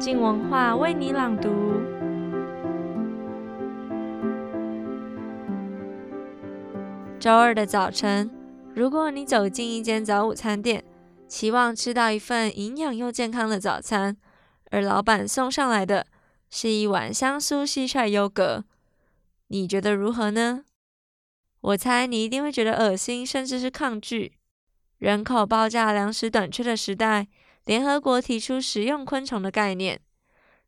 [0.00, 1.48] 静文化为你朗读。
[7.18, 8.30] 周二的早晨，
[8.76, 10.84] 如果你走进一间早午餐店，
[11.26, 14.16] 期望吃到一份营养又健康的早餐，
[14.70, 16.06] 而老板送上来的
[16.48, 18.64] 是一碗香酥蟋蟀优格，
[19.48, 20.62] 你觉得如何呢？
[21.60, 24.34] 我猜你一定会觉得恶心，甚至是抗拒。
[24.98, 27.26] 人口爆炸、粮食短缺的时代，
[27.68, 30.00] 联合国提出食用昆虫的概念。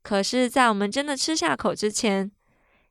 [0.02, 2.30] 可是，在我们真的吃下口之前，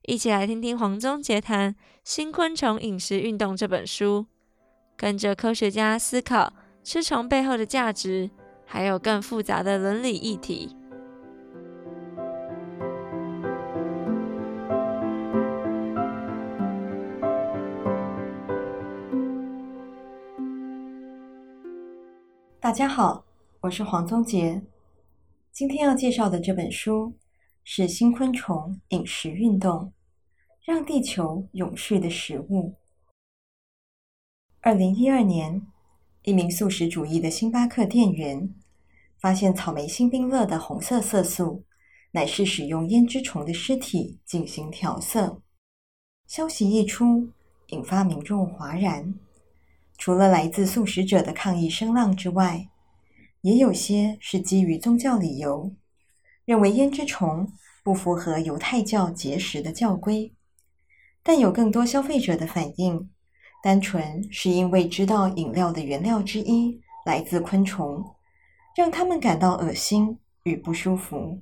[0.07, 4.25] 一起来听听黄宗洁谈《新昆虫饮食运动》这本书，
[4.97, 6.51] 跟着科学家思考
[6.83, 8.31] 吃虫背后的价值，
[8.65, 10.75] 还有更复杂的伦理议题。
[22.59, 23.23] 大家好，
[23.61, 24.61] 我是黄宗洁。
[25.51, 27.17] 今天要介绍的这本书
[27.65, 29.91] 是《新昆虫饮食运动：
[30.63, 32.69] 让地球永续的食物》。
[34.61, 35.61] 二零一二年，
[36.23, 38.55] 一名素食主义的星巴克店员
[39.19, 41.65] 发现草莓星冰乐的红色色素
[42.11, 45.41] 乃是使用胭脂虫的尸体进行调色。
[46.27, 47.27] 消息一出，
[47.67, 49.13] 引发民众哗然。
[49.97, 52.69] 除了来自素食者的抗议声浪之外，
[53.41, 55.73] 也有些是基于宗教理由，
[56.45, 57.51] 认为胭脂虫
[57.83, 60.33] 不符合犹太教节食的教规。
[61.23, 63.09] 但有更多消费者的反应，
[63.63, 68.03] 单纯是因为知道饮料的原料之一来自昆虫，
[68.75, 71.41] 让他们感到恶心与不舒服。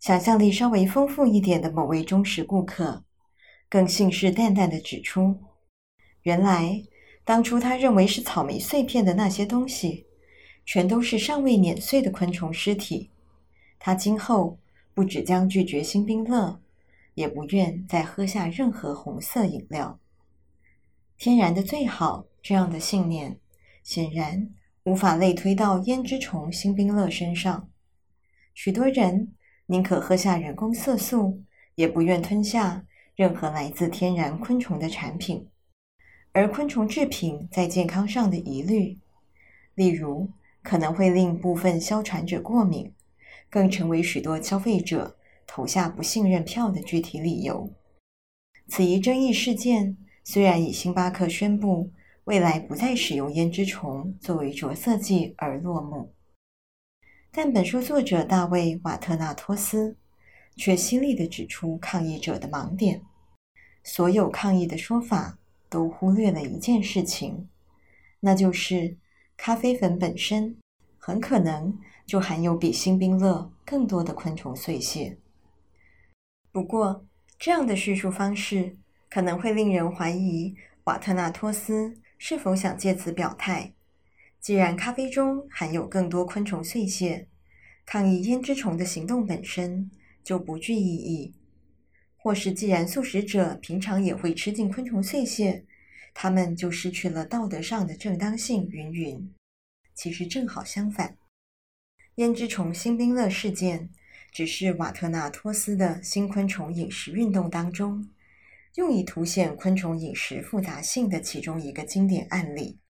[0.00, 3.04] 想象力稍微丰富一点的某位忠实顾客，
[3.68, 5.36] 更信誓旦旦地指出，
[6.22, 6.82] 原来。
[7.24, 10.06] 当初他认为是草莓碎片的那些东西，
[10.70, 13.08] 全都是尚未碾碎的昆虫尸体。
[13.78, 14.58] 他今后
[14.92, 16.60] 不只将拒绝星冰乐，
[17.14, 19.98] 也不愿再喝下任何红色饮料。
[21.16, 23.38] 天然的最好，这样的信念
[23.82, 24.50] 显然
[24.84, 27.70] 无法类推到胭脂虫星冰乐身上。
[28.52, 29.32] 许多人
[29.64, 31.42] 宁可喝下人工色素，
[31.76, 32.84] 也不愿吞下
[33.16, 35.48] 任何来自天然昆虫的产品。
[36.32, 38.98] 而昆虫制品在健康上的疑虑，
[39.74, 40.28] 例如
[40.68, 42.92] 可能会令部分哮喘者过敏，
[43.48, 47.72] 更成为许多消费者投下不信任票的具体理由。
[48.68, 51.90] 此一争议事件虽然以星巴克宣布
[52.24, 56.12] 未来不再使用胭脂虫作为着色剂而落幕，
[57.32, 59.96] 但本书作者大卫·瓦特纳托斯
[60.54, 63.00] 却犀利地指出抗议者的盲点，
[63.82, 65.38] 所有抗议的说法。
[65.70, 67.46] 都忽略了一件事情，
[68.20, 68.96] 那就是
[69.38, 70.58] 咖啡粉本身
[70.98, 75.16] 很可能就含有比星冰乐更多的昆虫碎屑。
[76.52, 77.06] 不过，
[77.38, 78.76] 这样的叙述方式
[79.08, 80.54] 可能会令人怀疑
[80.84, 83.72] 瓦特纳托斯是否想借此表态：
[84.40, 87.28] 既然咖啡中含有更多昆虫碎屑，
[87.86, 89.88] 抗议胭脂虫的行动本身
[90.24, 91.32] 就不具意义。
[92.16, 95.64] 或是，既然素食者平常也会吃进昆虫碎屑，
[96.20, 98.68] 他们就失去了道德上的正当性。
[98.70, 99.32] 云云，
[99.94, 101.16] 其实正好相反。
[102.16, 103.88] 胭脂虫新冰乐事件
[104.32, 108.10] 只是瓦特纳托斯的新昆虫饮食运动当中，
[108.74, 112.80] 用以凸显昆虫饮食复杂性的其中一个经典案例。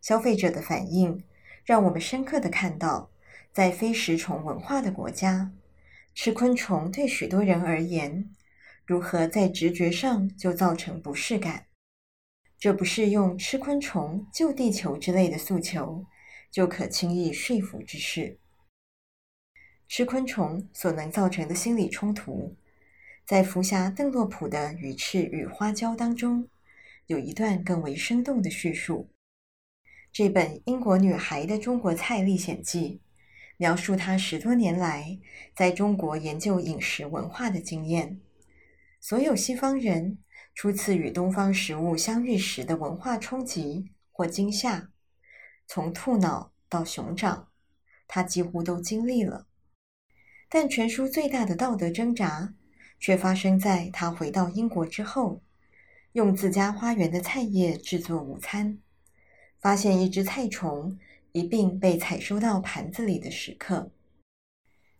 [0.00, 1.22] 消费者的反应
[1.66, 3.10] 让我们深刻地看到，
[3.52, 5.52] 在非食虫文化的国家，
[6.14, 8.30] 吃昆虫对许多人而言，
[8.86, 11.66] 如何在直觉上就造成不适感？
[12.58, 16.06] 这不是用吃昆虫救地球之类的诉求
[16.50, 18.38] 就可轻易说服之事。
[19.86, 22.56] 吃昆虫所能造成的心理冲突，
[23.26, 26.48] 在福霞·邓洛普的《鱼翅与花椒》当中，
[27.06, 29.10] 有一段更为生动的叙述。
[30.10, 33.02] 这本英国女孩的中国菜历险记，
[33.58, 35.18] 描述她十多年来
[35.54, 38.20] 在中国研究饮食文化的经验。
[39.00, 40.18] 所有西方人
[40.54, 44.90] 初次与东方食物相遇时的文化冲击或惊吓，
[45.66, 47.48] 从兔脑到熊掌，
[48.06, 49.46] 他几乎都经历了。
[50.48, 52.54] 但全书最大的道德挣扎，
[53.00, 55.42] 却发生在他回到英国之后，
[56.12, 58.78] 用自家花园的菜叶制作午餐，
[59.60, 60.96] 发现一只菜虫
[61.32, 63.90] 一并被采收到盘子里的时刻。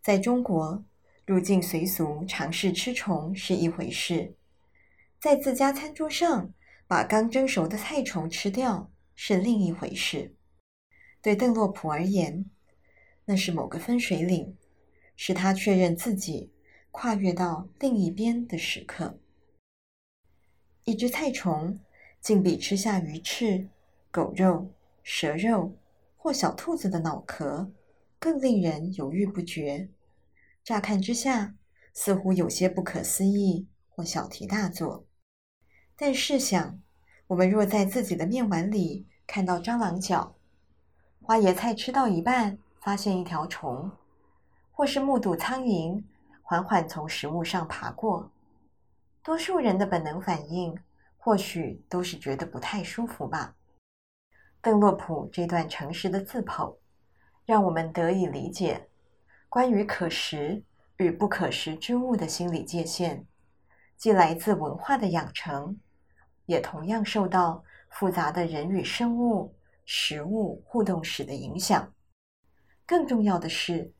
[0.03, 0.85] 在中国，
[1.25, 4.35] 入境随俗尝试吃虫是一回事，
[5.25, 6.53] 在自家餐桌上
[6.87, 10.37] 把刚蒸熟的菜虫吃掉是另一回事。
[11.23, 12.45] 对邓洛普而言，
[13.25, 14.55] 那是某个分水岭，
[15.17, 16.53] 是他确认自己
[16.91, 19.19] 跨越到另一边的时刻。
[20.85, 21.81] 一只菜虫
[22.21, 23.71] 竟比吃下鱼翅、
[24.11, 25.75] 狗肉、蛇肉
[26.19, 27.73] 或小兔子的脑壳
[28.19, 29.89] 更令人犹豫不决。
[30.63, 31.55] 乍看之下，
[31.95, 35.07] 似乎有些不可思议或小题大做。
[35.97, 36.81] 但试想，
[37.29, 40.35] 我们若在自己的面碗里看到蟑螂脚，
[41.23, 43.91] 花椰菜吃到一半发现一条虫，
[44.73, 46.03] 或是目睹苍蝇
[46.43, 48.31] 缓缓从食物上爬过，
[49.23, 50.77] 多数人的本能反应
[51.17, 53.55] 或许都是觉得不太舒服吧。
[54.61, 56.77] 邓洛普这段诚实的自剖，
[57.47, 58.89] 让我们得以理解
[59.49, 60.65] 关于可食
[60.97, 63.27] 与不可食之物的心理界限，
[63.97, 65.79] 既来自文化的养成，
[66.47, 69.55] 也同样受到复杂的人与生物、
[69.85, 71.93] 食物互动史的影响。
[72.87, 73.93] 更重要的是，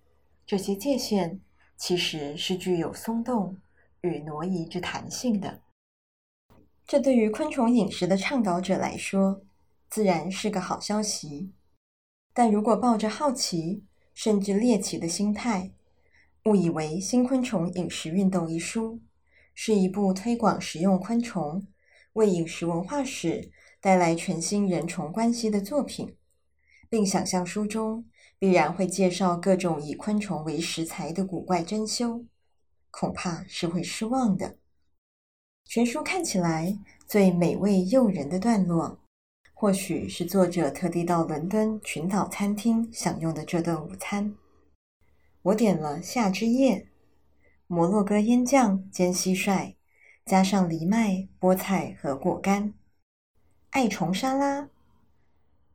[0.47, 1.41] 这些界限
[1.77, 3.57] 其实是具有松动
[4.03, 5.63] 与挪移之弹性的。
[6.87, 9.43] 这对于昆虫饮食的倡导者来说，
[9.89, 11.51] 自然是个好消息。
[12.35, 15.73] 但如果抱着好奇甚至猎奇的心态，
[16.45, 19.01] 误以为《新昆虫饮食运动》一书
[19.55, 21.67] 是一部推广食用昆虫、
[22.15, 26.17] 为饮食文化史带来全新人虫关系的作品，
[26.89, 28.05] 并想象书中
[28.39, 32.25] 必然会介绍各种以昆虫为食材的古怪珍馐，
[32.91, 34.57] 恐怕是会失望的。
[35.67, 39.01] 全书看起来最美味诱人的段落，
[39.53, 44.35] 或许是作者特地到伦敦群岛餐厅享用的这顿午餐。
[45.43, 46.87] 我点了夏之夜、
[47.67, 49.75] 摩洛哥腌酱煎蟋蟀，
[50.25, 52.73] 加上藜麦、菠菜和果干，
[53.71, 54.71] 爱虫沙拉，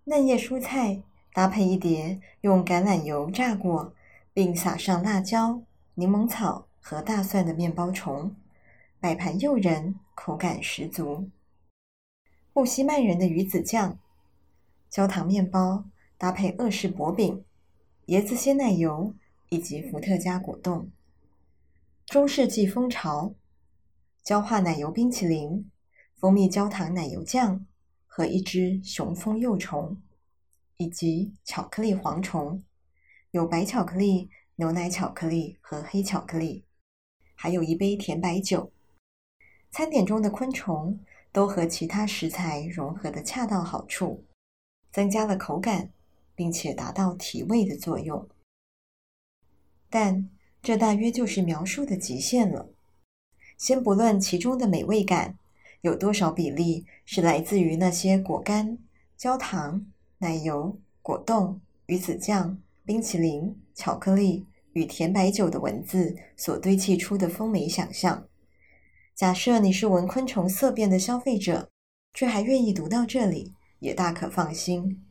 [0.06, 1.04] 嫩叶蔬菜
[1.34, 3.94] 搭配一碟用橄榄油炸过
[4.34, 5.62] 并撒上辣椒、
[5.94, 8.36] 柠檬草和大蒜的面包虫。
[9.00, 11.30] 摆盘诱人，口感十足。
[12.52, 14.00] 布希曼人的鱼子酱、
[14.90, 15.86] 焦糖面包
[16.18, 17.46] 搭配俄式薄饼、
[18.08, 19.14] 椰子鲜奶油
[19.50, 20.90] 以及伏特加果冻。
[22.08, 23.36] 中世纪蜂巢、
[24.24, 25.72] 焦化奶油冰淇淋、
[26.16, 27.66] 蜂蜜焦糖奶油酱
[28.06, 30.02] 和一只雄蜂幼虫，
[30.78, 32.64] 以及巧克力蝗虫，
[33.32, 36.64] 有白巧克力、牛奶巧克力和黑巧克力，
[37.34, 38.72] 还有一杯甜白酒。
[39.72, 41.00] 餐点中的昆虫
[41.32, 44.24] 都和其他食材融合得恰到好处，
[44.92, 45.92] 增加了口感，
[46.36, 48.28] 并且达到提味的作用。
[49.90, 50.30] 但
[50.62, 52.70] 这大约就是描述的极限了。
[53.60, 55.38] 先不论其中的美味感
[55.82, 58.78] 有多少比例是来自于那些果干、
[59.18, 59.86] 焦糖、
[60.20, 68.26] 奶油、果冻、鱼子酱、冰淇淋、巧克力与甜白酒的文字所堆砌出的丰美想象。
[69.14, 71.70] 假设你是闻昆虫色变的消费者，
[72.14, 75.04] 却还愿意读到这里，也大可放心。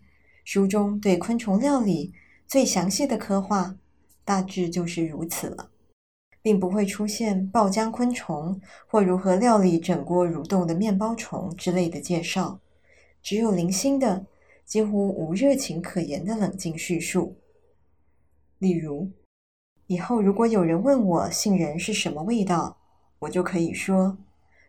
[0.43, 2.15] 书中对昆虫料理
[2.47, 3.77] 最详细的刻画，
[4.25, 5.71] 大致就是如此了，
[6.49, 12.59] 并不会出现爆浆昆虫或如何料理整锅蠕动的面包虫之类的介绍，
[13.23, 14.25] 只有零星的、
[14.65, 17.37] 几乎无热情可言的冷静叙述。
[18.59, 19.11] 例如，
[19.89, 22.79] 以后如果有人问我杏仁是什么味道，
[23.19, 24.17] 我就可以说，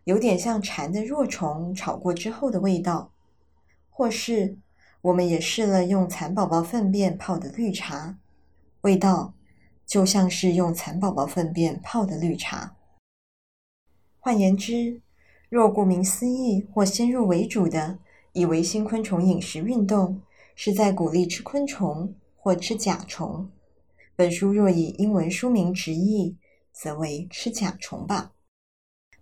[0.04, 3.14] 有点像蝉的若虫炒过之后的味道，
[3.90, 4.58] 或是
[5.00, 8.18] 我们也试了用蚕宝宝粪便泡的绿茶，
[8.82, 9.34] 味道
[9.90, 12.76] 就像是用蚕宝宝粪便泡的绿茶。
[14.20, 15.02] 换言之，
[15.50, 17.98] 若顾名思义或先入为主的
[18.34, 20.22] 以为新昆虫饮食运动
[20.54, 23.50] 是在鼓励吃昆虫或吃甲虫，
[24.16, 26.38] 本书若以英文书名直译，
[26.72, 28.32] 则为吃甲虫吧。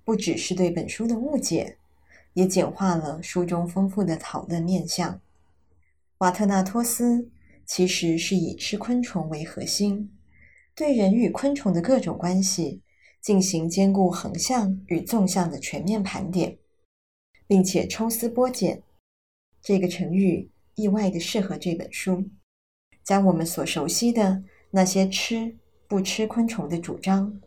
[0.03, 1.77] 不只是对本书的误解，
[2.33, 5.21] 也简化了书中丰富的讨论面向。
[6.17, 7.29] 瓦特纳托斯
[7.65, 10.11] 其实是以吃昆虫为核心，
[10.77, 12.83] 对人与昆虫的各种关系
[13.19, 16.55] 进行兼顾横向与纵向的全面盘点，
[17.47, 18.83] 并且抽丝剥茧。
[19.59, 22.23] 这个成语意外地适合这本书，
[23.03, 25.57] 将我们所熟悉的那些吃
[25.87, 27.41] 不吃昆虫的主张，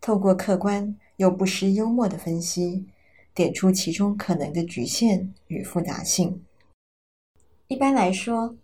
[0.00, 0.98] 透过客观。
[1.18, 2.84] 又不失幽默的分析，
[3.32, 6.42] 点出其中可能的局限与复杂性。
[7.68, 8.56] 一般来说，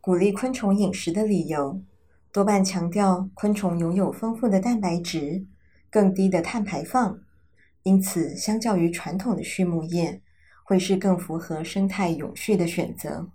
[0.00, 1.82] 鼓励昆虫饮食的理由，
[2.30, 5.46] 多半强调昆虫拥有丰富的蛋白质、
[5.90, 7.18] 更低的碳排放，
[7.84, 10.20] 因此相较于传统的畜牧业，
[10.62, 13.30] 会是更符合生态永续的选择。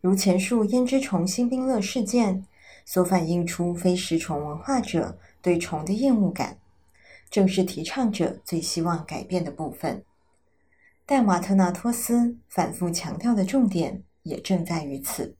[0.00, 2.46] 如前述胭脂虫辛宾乐事件，
[2.84, 6.58] 所反映出非食虫文化者对虫的厌恶感，
[7.28, 10.04] 正是提倡者最希望改变的部分。
[11.04, 15.36] 但瓦特纳托斯反复强调的重点也正在于此：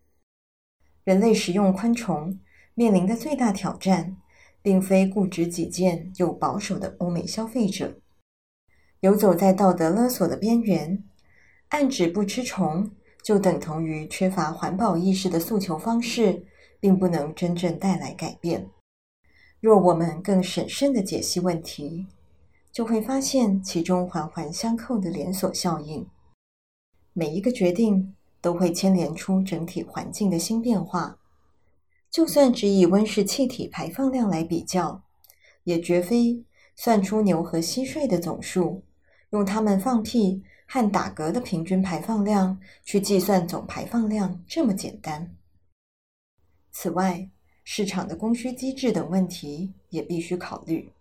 [1.04, 2.38] 人类食用昆虫
[2.74, 4.16] 面临的最大挑战，
[4.60, 8.00] 并非固执己见又保守的欧美消费者，
[9.00, 11.04] 游走在道德勒索的边缘，
[11.68, 12.90] 暗指不吃虫
[13.22, 16.46] 就等同于缺乏环保意识的诉求方式，
[16.80, 18.68] 并不能真正带来改变。
[19.60, 22.06] 若我们更审慎地解析问题，
[22.72, 26.06] 就会发现其中环环相扣的连锁效应。
[27.12, 31.18] 每一个决定都会牵连出整体环境的新变化。
[32.14, 35.02] 就算只以温室气体排放量来比较，
[35.64, 36.44] 也绝非
[36.76, 38.84] 算出牛和蟋蟀的总数，
[39.30, 45.34] 用它们放屁和打嗝的平均排放量去计算总排放量这么简单。
[46.70, 47.28] 此外，
[47.64, 50.92] 市场的供需机制等问题也必须考虑。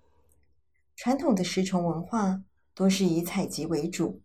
[0.96, 2.42] 传统的食虫文化
[2.74, 4.20] 多是以采集为主，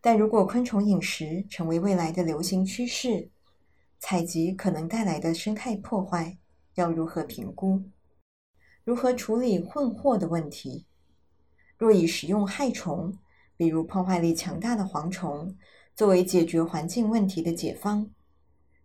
[0.00, 3.28] 但如果昆虫饮食成为未来的流行趋势，
[3.98, 6.38] 采集可能带来的生态破坏
[6.74, 7.82] 要如何评估？
[8.84, 10.86] 如何处理混货的问题？
[11.76, 13.18] 若以食用害虫，
[13.56, 15.56] 比如破坏力强大的蝗虫，
[15.94, 18.10] 作为解决环境问题的解方，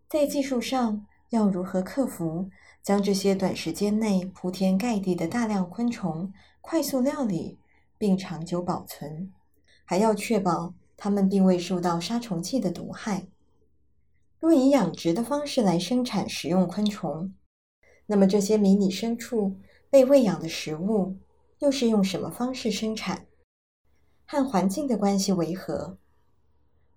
[0.08, 2.50] 在技术上要如何克服
[2.82, 7.60] 将这些短时间内铺天盖地的大量昆虫快速料理
[7.98, 9.32] 并长久保存，
[9.86, 13.28] 还要确保它们并未受到杀虫剂的毒害？
[14.42, 17.32] 若以养殖的方式来生产食用昆虫，
[18.08, 19.56] 那么这些迷你牲畜
[19.88, 21.16] 被喂养的食物
[21.60, 23.28] 又是用什么方式生产？
[24.26, 26.00] 和环境的关系为何？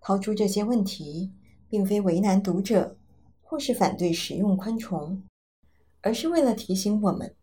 [0.01, 1.35] 抛出这些问题，
[1.69, 2.97] 并非为难读者
[3.43, 5.23] 或是反对食用昆虫，
[6.01, 7.37] 而是为了提醒我们，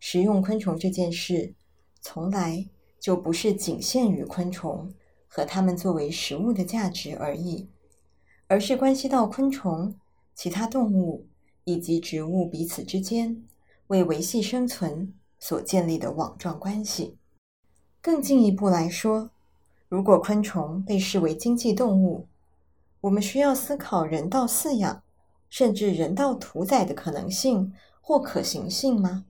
[0.00, 1.54] 食用昆虫这件事
[2.00, 2.68] 从来
[2.98, 4.92] 就不是仅限于昆虫
[5.28, 7.70] 和它们作为食物的价值而已。
[8.48, 9.94] 而是关系到昆虫、
[10.34, 11.26] 其他动物
[11.64, 13.44] 以及植物彼此之间
[13.88, 17.18] 为维系生存所建立的网状关系。
[18.00, 19.30] 更进一步来说，
[19.88, 22.26] 如果昆虫被视为经济动物，
[23.02, 25.02] 我们需要思考人道饲养
[25.50, 29.26] 甚至人道屠宰的可能性或可行性吗？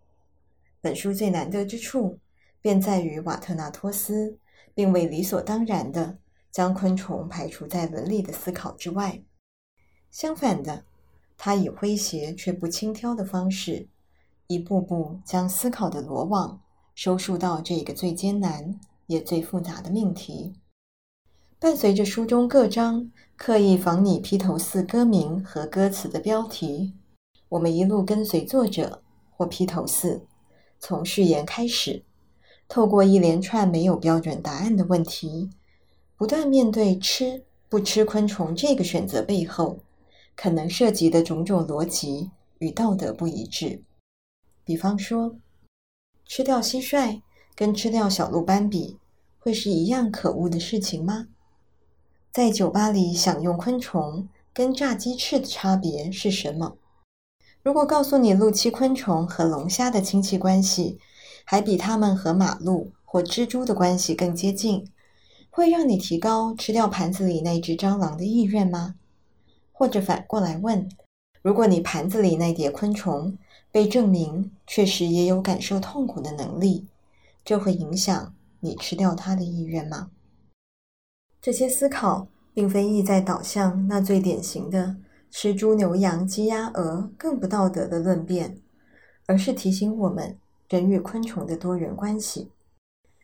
[0.80, 2.20] 本书最难得之处，
[2.60, 4.38] 便在于瓦特纳托斯
[4.74, 6.18] 并未理所当然的。
[6.58, 9.22] 将昆虫排除在伦理的思考之外，
[10.10, 10.82] 相反的，
[11.36, 13.86] 他以诙谐却不轻佻的方式，
[14.48, 16.60] 一步步将思考的罗网
[16.96, 20.52] 收束到这个最艰难也最复杂的命题。
[21.60, 26.92] 伴随着书中各章刻意仿拟披头四歌名和歌词的标题，
[27.50, 30.26] 我们一路跟随作者或披头四，
[30.80, 32.04] 从序言开始，
[32.66, 35.50] 透过一连串没有标准答案的问题。
[36.18, 39.78] 不断面对吃不吃昆虫这个选择背后，
[40.34, 43.84] 可能涉及的种种逻辑与道德不一致。
[44.64, 45.36] 比方说，
[46.26, 47.22] 吃掉蟋蟀
[47.54, 48.98] 跟吃掉小鹿斑比，
[49.38, 51.28] 会是一样可恶的事情吗？
[52.32, 56.76] 在酒吧里享用昆虫跟炸鸡翅的差别是什么？
[57.62, 60.98] 如果告诉你陆栖昆虫和龙虾的亲戚关系，
[61.44, 64.90] 还比它们和马路或蜘蛛的关系更接近，
[65.58, 68.94] 会让你提高吃掉盘子里那只蟑螂的意愿吗？
[69.72, 70.88] 或者反过来问，
[71.42, 73.36] 如果你盘子里那叠昆虫
[73.72, 76.86] 被证明确实也有感受痛苦的能力，
[77.44, 80.12] 这会影响你吃掉它的意愿吗？
[81.42, 84.94] 这些思考并非意在导向那最典型的
[85.28, 88.60] 吃猪牛羊鸡鸭鹅更不道德的论辩，
[89.26, 90.38] 而是提醒我们
[90.68, 92.52] 人与昆虫的多元关系。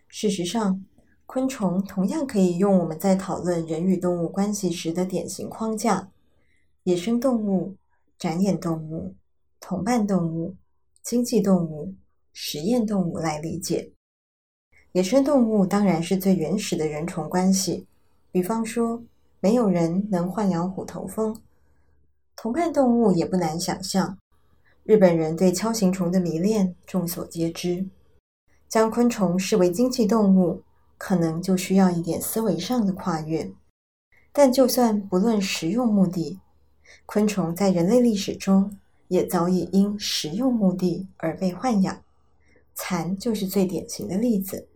[0.08, 0.84] 事实上，
[1.26, 6.10] 昆虫同样可以用我们在讨论人与动物关系时的典型框架：
[6.84, 7.74] 野生动物、
[8.18, 9.14] 展演动物、
[9.58, 10.54] 同伴动物、
[11.02, 11.94] 经济动物、
[12.32, 13.90] 实验动物来理解。
[14.92, 17.86] 野生动物当然是最原始的人虫关系，
[18.30, 19.02] 比方说，
[19.40, 21.34] 没有人能豢养虎头蜂。
[22.36, 24.18] 同伴动物也不难想象，
[24.84, 27.86] 日本人对锹形虫的迷恋众所皆知。
[28.68, 30.62] 将昆虫视为经济动物，
[31.06, 33.52] 可能就需要一点思维上的跨越，
[34.32, 36.40] 但就算不论食用目的，
[37.04, 42.02] 昆虫在人类历史中也早已因食用目的而被豢养，
[42.74, 44.66] 蚕就是最典型的例子。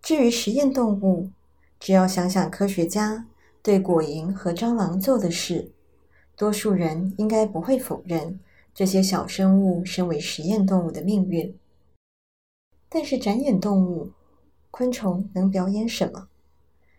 [0.00, 1.32] 至于实验动物，
[1.80, 3.26] 只要想想科学家
[3.60, 5.72] 对果蝇和蟑螂做的事，
[6.36, 8.38] 多数人应该不会否认
[8.72, 11.58] 这些小生物身为实验动物的命运。
[12.88, 14.12] 但是展演动物，
[14.78, 16.28] 昆虫能表演什么？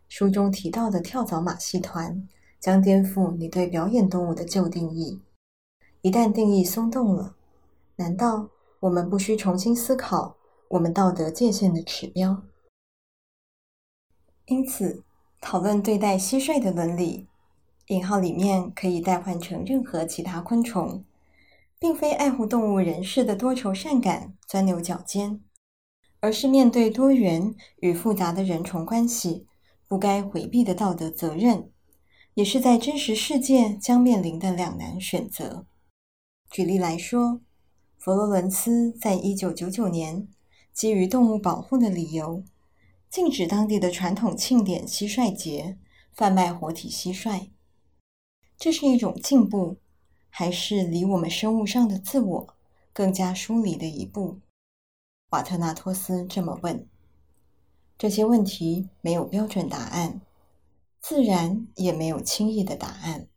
[0.09, 2.27] 书中提到的跳蚤马戏团
[2.59, 5.21] 将颠覆你对表演动物的旧定义。
[6.01, 7.37] 一旦定义松动了，
[7.95, 8.49] 难道
[8.81, 10.35] 我们不需重新思考
[10.67, 12.43] 我们道德界限的指标？
[14.47, 15.05] 因此，
[15.39, 17.29] 讨论对待蟋蟀的伦理
[17.87, 21.01] （引号里面可以代换成任何其他昆虫），
[21.79, 25.41] 并非爱护动物人士的多愁善感、钻牛角尖。
[26.21, 29.47] 而是面对多元与复杂的人虫关系，
[29.87, 31.71] 不该回避的道德责任，
[32.33, 35.65] 也是在真实世界将面临的两难选择。
[36.51, 37.41] 举例来说，
[37.97, 40.27] 佛罗伦斯在一九九九年
[40.73, 42.43] 基于动物保护的理由，
[43.09, 45.77] 禁止当地的传统庆典蟋蟀节
[46.11, 47.49] 贩卖活体蟋蟀。
[48.57, 49.77] 这是一种进步，
[50.29, 52.55] 还是离我们生物上的自我
[52.91, 54.41] 更加疏离的一步？
[55.29, 56.87] 瓦特纳托斯这么问
[57.99, 60.21] ：“这些问题没有标准答案，
[60.99, 63.27] 自然也没有轻易的答案。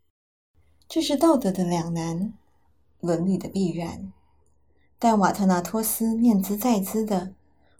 [0.89, 2.33] 这是道德的两难，
[3.01, 4.11] 伦理的必然。
[4.99, 7.35] 但瓦特纳托斯念兹在兹的，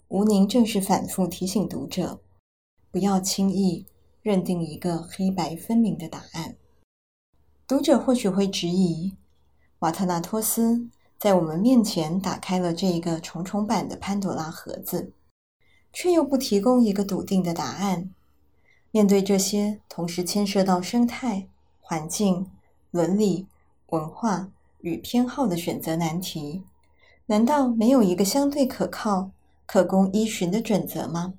[0.09, 2.21] 吴宁正是反复提醒读者，
[2.91, 3.87] 不要轻易
[4.21, 6.55] 认定一个黑白分明的答案。
[7.67, 9.17] 读者或许会质疑，
[9.79, 10.87] 瓦特纳托斯。”
[11.23, 15.13] 在我们面前打开了这一个重重版的潘朵拉盒子，
[15.93, 18.09] 却又不提供一个笃定的答案。
[18.91, 21.47] 面对这些同时牵涉到生态、
[21.79, 22.51] 环境、
[22.91, 23.47] 伦理、
[23.91, 26.65] 文化与偏好的选择难题，
[27.27, 29.31] 难道没有一个相对可靠、
[29.65, 31.35] 可供依循的准则吗？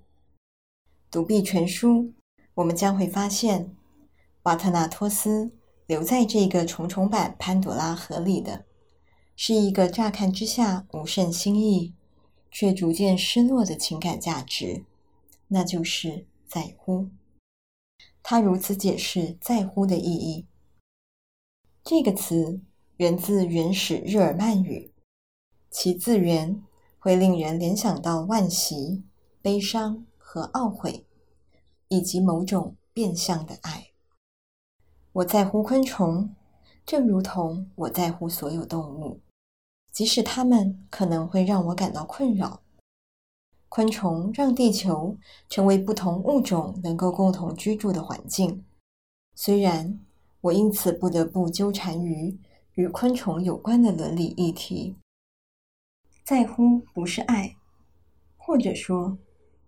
[1.11, 2.11] 读毕全书，
[2.55, 3.77] 我们将会发现，
[4.45, 5.51] 瓦特纳托斯
[5.87, 8.65] 留在这个重重版潘朵拉盒里的。
[9.37, 11.93] 是一个乍看之下无甚新意，
[12.51, 14.85] 却逐渐失落的情感价值，
[15.49, 17.09] 那就是在乎。
[18.23, 20.47] 他如此解释“在乎”的意义。
[21.83, 22.61] 这个词
[22.97, 24.93] 源自原始日耳曼语，
[25.69, 26.63] 其字源
[26.99, 29.03] 会令人联想到惋惜、
[29.43, 31.05] 悲伤和懊悔，
[31.89, 33.89] 以及某种变相的爱。
[35.13, 36.35] 我在乎昆虫，
[36.87, 39.21] 正如同我在乎所有动物。
[39.95, 42.63] 即使它们可能会让我感到困扰，
[43.69, 45.17] 昆虫让地球
[45.49, 48.65] 成为不同物种能够共同居住的环境。
[49.37, 50.01] 虽然
[50.41, 52.37] 我因此不得不纠缠于
[52.75, 54.97] 与昆虫有关的伦理议题，
[56.25, 57.55] 在乎不是爱，
[58.37, 59.17] 或者说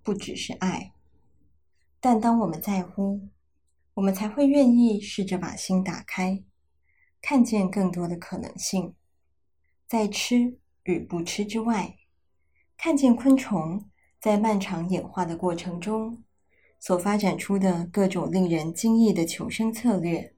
[0.03, 0.93] 不只是爱。
[2.01, 3.21] 但当我们在乎，
[3.95, 6.43] 我们才会愿意试着把心打开，
[7.21, 8.97] 看见更多的可能性。
[9.87, 11.97] 在吃与不吃之外，
[12.77, 13.85] 看见昆虫
[14.21, 16.25] 在漫长演化的过程中
[16.81, 20.35] 所发展出的各种令人惊异的求生策略，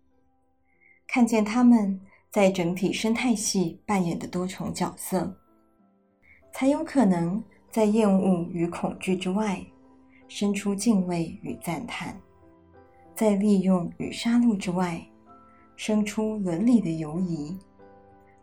[1.06, 1.98] 看见它们
[2.30, 5.34] 在整体生态系扮演的多重角色，
[6.52, 9.64] 才有可能在厌恶与恐惧之外，
[10.28, 12.14] 生出敬畏与赞叹；
[13.14, 15.02] 在利用与杀戮之外，
[15.74, 17.58] 生出伦理的犹疑。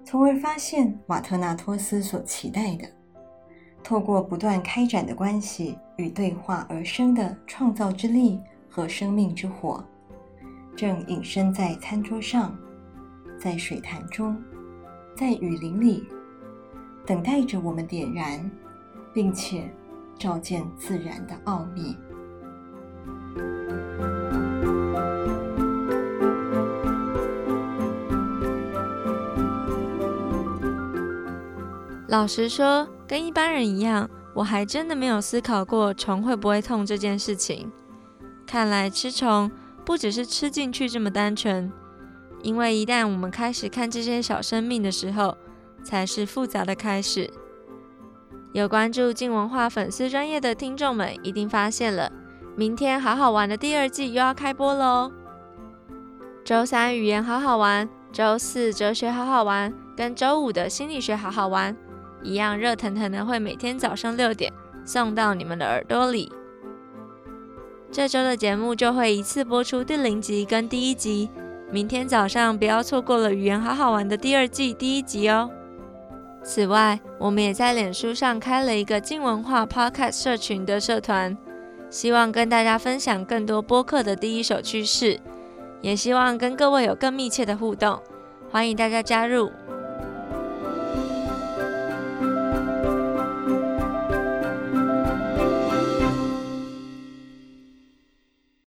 [0.05, 2.87] 从而发现瓦特纳托斯所期待的，
[3.83, 8.39] 透过不断开展的关系与对话而生的创造之力
[8.69, 9.83] 和生命之火，
[10.75, 12.55] 正隐身在餐桌上，
[13.39, 14.37] 在水潭中，
[15.17, 16.07] 在雨林里，
[17.03, 18.49] 等待着我们点燃，
[19.11, 19.67] 并且
[20.19, 21.97] 照见自然的奥秘。
[32.15, 37.69] 老实说，跟一般人一样，我还真的没有思考过虫会不会痛这件事情。
[38.47, 39.51] 看来吃虫
[39.83, 41.69] 不只是吃进去这么单纯，
[42.41, 45.35] 因为一旦我们开始看这些小生命的时候，
[45.83, 47.29] 才是复杂的开始。
[48.53, 52.09] 有关注镜文化粉丝专业的听众们一定发现了，
[52.55, 55.11] 明天好好玩的第二季又要开播喽！
[56.45, 61.75] 周三语言好好玩，周四哲学好好玩，跟周五的心理学好好玩。
[62.25, 64.51] 一样热腾腾的，会每天早上六点
[64.83, 66.31] 送到你们的耳朵里。
[67.91, 71.29] 这周的节目就会一次播出第零集跟第一集，
[71.71, 75.49] 明天早上不要错过了《语言好好玩》的第二季第一集哦。
[76.43, 81.37] 此外，我们也在脸书上开了一个镜文化 Podcast 社群的社团，
[81.89, 85.19] 希望跟大家分享更多播客的第一手趋势，
[85.81, 88.01] 也希望跟各位有更密切的互动，
[88.51, 89.51] 欢迎大家加入。